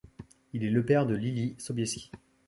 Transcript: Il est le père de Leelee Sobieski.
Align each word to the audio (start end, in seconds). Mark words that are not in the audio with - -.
Il 0.53 0.63
est 0.63 0.71
le 0.71 0.83
père 0.83 1.05
de 1.05 1.13
Leelee 1.13 1.53
Sobieski. 1.59 2.09